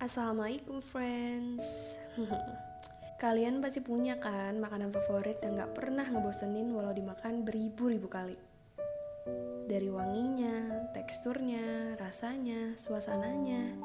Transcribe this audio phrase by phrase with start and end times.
[0.00, 2.00] Assalamualaikum friends.
[3.22, 8.40] Kalian pasti punya kan makanan favorit yang gak pernah ngebosenin walau dimakan beribu-ribu kali.
[9.68, 13.76] Dari wanginya, teksturnya, rasanya, suasananya.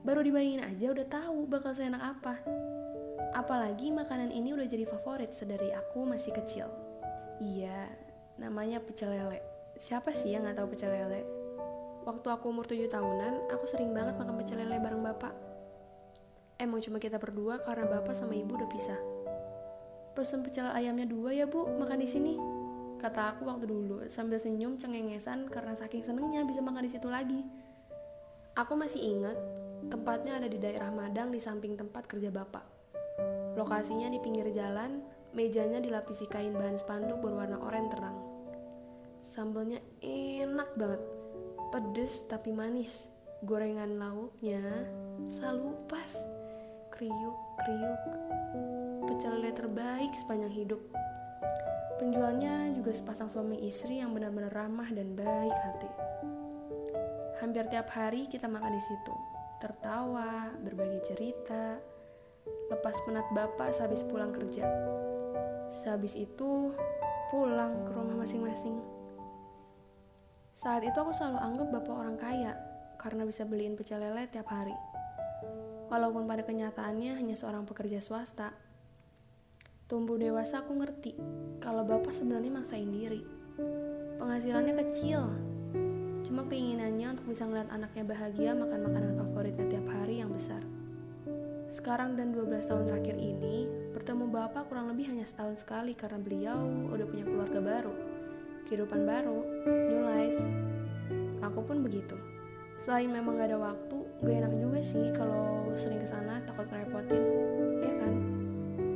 [0.00, 2.40] Baru dibayangin aja udah tahu bakal seenak apa.
[3.36, 6.72] Apalagi makanan ini udah jadi favorit sedari aku masih kecil.
[7.44, 7.92] Iya,
[8.40, 9.44] namanya pecel lele.
[9.76, 11.41] Siapa sih yang gak tahu pecel lele?
[12.02, 15.30] Waktu aku umur 7 tahunan, aku sering banget makan pecel lele bareng bapak.
[16.58, 18.98] Emang cuma kita berdua karena bapak sama ibu udah pisah.
[20.18, 22.34] Pesen pecel ayamnya dua ya bu, makan di sini.
[22.98, 27.38] Kata aku waktu dulu sambil senyum cengengesan karena saking senengnya bisa makan di situ lagi.
[28.58, 29.38] Aku masih ingat,
[29.86, 32.66] tempatnya ada di daerah Madang di samping tempat kerja bapak.
[33.54, 35.06] Lokasinya di pinggir jalan,
[35.38, 38.18] mejanya dilapisi kain bahan spanduk berwarna oranye terang.
[39.22, 41.21] Sambelnya enak banget
[41.72, 43.08] pedes tapi manis.
[43.42, 44.60] Gorengan lauknya
[45.26, 46.12] selalu pas.
[46.92, 48.00] Kriuk, kriuk.
[49.08, 50.78] Pecel lele terbaik sepanjang hidup.
[51.96, 55.90] Penjualnya juga sepasang suami istri yang benar-benar ramah dan baik hati.
[57.40, 59.14] Hampir tiap hari kita makan di situ.
[59.58, 61.78] Tertawa, berbagi cerita,
[62.70, 64.66] lepas penat bapak sehabis pulang kerja.
[65.70, 66.74] Sehabis itu,
[67.30, 69.01] pulang ke rumah masing-masing.
[70.52, 72.52] Saat itu aku selalu anggap bapak orang kaya
[73.00, 74.76] karena bisa beliin pecel lele tiap hari.
[75.88, 78.52] Walaupun pada kenyataannya hanya seorang pekerja swasta.
[79.88, 81.12] Tumbuh dewasa aku ngerti
[81.60, 83.24] kalau bapak sebenarnya maksain diri.
[84.20, 85.24] Penghasilannya kecil.
[86.24, 90.60] Cuma keinginannya untuk bisa ngeliat anaknya bahagia makan makanan favoritnya tiap hari yang besar.
[91.72, 96.60] Sekarang dan 12 tahun terakhir ini, bertemu bapak kurang lebih hanya setahun sekali karena beliau
[96.92, 98.21] udah punya keluarga baru
[98.68, 100.42] kehidupan baru, new life.
[101.42, 102.14] Aku pun begitu.
[102.82, 107.22] Selain memang gak ada waktu, gak enak juga sih kalau sering ke sana takut ngerepotin,
[107.78, 108.14] ya kan?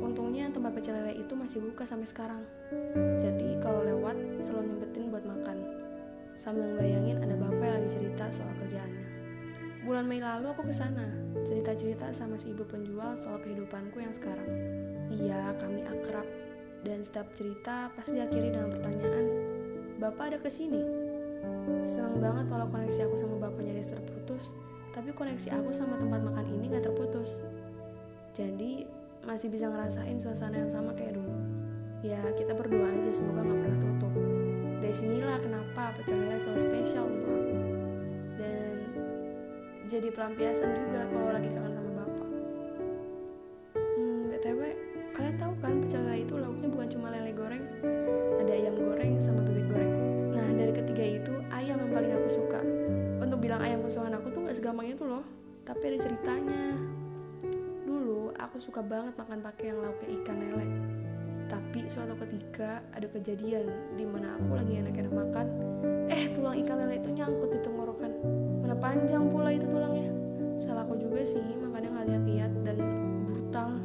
[0.03, 2.43] Untungnya tempat pecel lele itu masih buka sampai sekarang.
[3.23, 5.57] Jadi kalau lewat selalu nyempetin buat makan.
[6.35, 9.07] Sambil bayangin ada bapak yang lagi cerita soal kerjaannya.
[9.87, 11.07] Bulan Mei lalu aku ke sana,
[11.47, 14.51] cerita-cerita sama si ibu penjual soal kehidupanku yang sekarang.
[15.07, 16.27] Iya, kami akrab.
[16.83, 19.25] Dan setiap cerita pasti diakhiri dengan pertanyaan,
[20.07, 20.87] Bapak ada ke sini.
[21.83, 24.55] Senang banget walau koneksi aku sama bapaknya dia terputus,
[24.95, 27.43] tapi koneksi aku sama tempat makan ini gak terputus.
[28.31, 28.87] Jadi
[29.27, 31.27] masih bisa ngerasain suasana yang sama kayak dulu.
[32.07, 34.13] Ya kita berdoa aja semoga gak pernah tutup.
[34.79, 37.57] Dari sinilah kenapa pecel lele selalu spesial untuk aku.
[38.39, 38.75] Dan
[39.91, 41.51] jadi pelampiasan juga kalau lagi
[52.47, 52.63] suka.
[53.19, 55.23] Untuk bilang ayam kesukaan aku tuh gak segampang itu loh,
[55.67, 56.63] tapi ada ceritanya.
[57.83, 60.67] Dulu aku suka banget makan pakai yang lauknya ikan lele.
[61.51, 63.67] Tapi suatu ketika ada kejadian
[63.99, 65.47] di mana aku lagi enak-enak makan,
[66.07, 68.11] eh tulang ikan lele itu nyangkut di tenggorokan.
[68.63, 70.07] Mana panjang pula itu tulangnya.
[70.55, 72.77] Salah aku juga sih, makanya nggak lihat-lihat dan
[73.27, 73.75] brutal.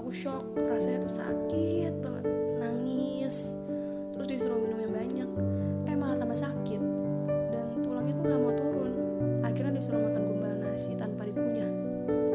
[0.00, 2.24] Aku shock, rasanya tuh sakit banget,
[2.56, 3.52] nangis
[4.16, 5.30] terus disuruh minum yang banyak
[5.86, 6.57] eh malah tambah sakit
[8.28, 8.92] nggak mau turun.
[9.40, 11.70] Akhirnya disuruh makan gumpalan nasi tanpa dikunyah.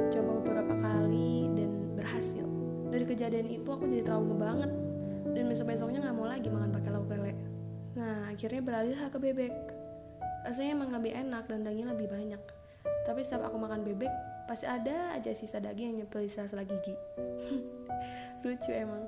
[0.09, 2.45] Coba beberapa kali dan berhasil.
[2.89, 4.71] Dari kejadian itu aku jadi trauma banget.
[5.33, 7.33] Dan besok besoknya nggak mau lagi makan pakai lauk lele.
[7.93, 9.53] Nah akhirnya beralih ke bebek.
[10.43, 12.41] Rasanya emang lebih enak dan dagingnya lebih banyak.
[13.07, 14.11] Tapi setiap aku makan bebek
[14.49, 16.93] pasti ada aja sisa daging yang nyempil di sela-sela gigi.
[18.43, 19.07] Lucu emang.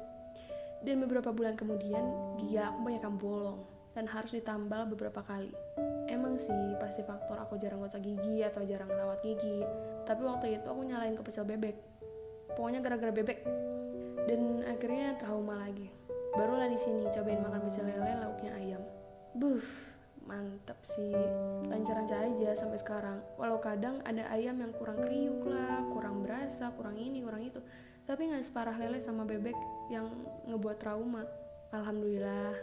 [0.85, 5.55] Dan beberapa bulan kemudian, gigi aku banyak yang bolong dan harus ditambal beberapa kali.
[6.11, 9.63] Emang sih pasti faktor aku jarang gosok gigi atau jarang rawat gigi,
[10.05, 11.73] tapi waktu itu aku nyalain ke pecel bebek.
[12.53, 13.39] Pokoknya gara-gara bebek.
[14.29, 15.89] Dan akhirnya trauma lagi.
[16.35, 18.83] Barulah di sini cobain makan pecel lele lauknya ayam.
[19.33, 19.65] Buff,
[20.27, 21.15] mantep sih.
[21.65, 23.23] Lancar-lancar aja sampai sekarang.
[23.39, 27.63] Walau kadang ada ayam yang kurang kriuk lah, kurang berasa, kurang ini, kurang itu
[28.05, 29.57] tapi nggak separah lele sama bebek
[29.89, 30.05] yang
[30.45, 31.25] ngebuat trauma
[31.81, 32.53] alhamdulillah.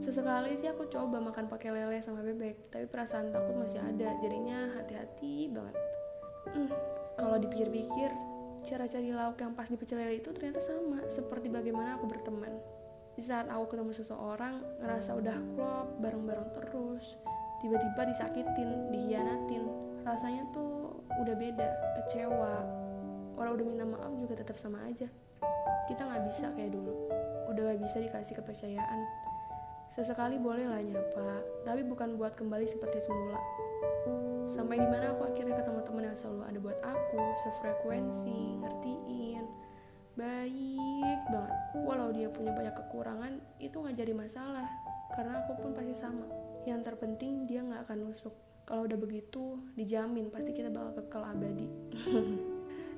[0.00, 4.72] Sesekali sih aku coba makan pakai lele sama bebek tapi perasaan takut masih ada jadinya
[4.80, 5.76] hati-hati banget.
[6.56, 6.72] Hmm,
[7.20, 8.08] kalau dipikir-pikir
[8.64, 12.52] cara cari lauk yang pas di pecel lele itu ternyata sama seperti bagaimana aku berteman.
[13.12, 17.20] Di saat aku ketemu seseorang ngerasa udah klop bareng-bareng terus
[17.60, 19.68] tiba-tiba disakitin dihianatin
[20.00, 21.68] rasanya tuh udah beda
[22.00, 22.64] kecewa.
[23.36, 25.12] Walau udah minta maaf juga tetap sama aja.
[25.84, 27.20] Kita nggak bisa kayak dulu
[27.50, 29.00] udah gak bisa dikasih kepercayaan.
[29.90, 33.38] Sesekali boleh lah nyapa tapi bukan buat kembali seperti semula.
[34.46, 39.44] Sampai di mana aku akhirnya ketemu teman yang selalu ada buat aku sefrekuensi ngertiin.
[40.14, 41.58] Baik banget.
[41.82, 44.66] Walau dia punya banyak kekurangan itu nggak jadi masalah.
[45.14, 46.26] Karena aku pun pasti sama.
[46.66, 48.34] Yang terpenting dia nggak akan nusuk.
[48.70, 51.66] Kalau udah begitu dijamin pasti kita bakal kekal abadi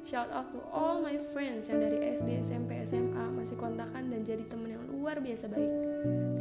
[0.03, 4.43] Shout out to all my friends yang dari SD, SMP, SMA masih kontakan dan jadi
[4.51, 5.71] temen yang luar biasa baik.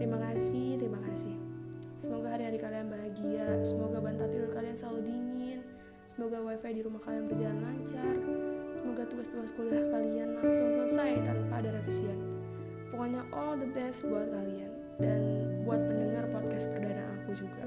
[0.02, 1.38] Terima kasih, terima kasih.
[2.02, 5.60] Semoga hari-hari kalian bahagia, semoga bantal tidur kalian selalu dingin,
[6.10, 8.16] semoga wifi di rumah kalian berjalan lancar,
[8.74, 12.18] semoga tugas-tugas kuliah kalian langsung selesai tanpa ada revisian.
[12.90, 15.22] Pokoknya all the best buat kalian dan
[15.62, 17.64] buat pendengar podcast perdana aku juga.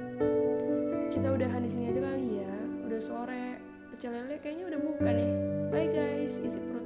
[1.15, 2.55] Kita udahan di sini aja kali ya,
[2.91, 3.64] udah sore.
[3.95, 5.31] Pecel lele kayaknya udah buka nih.
[5.71, 6.83] Bye guys, isi perut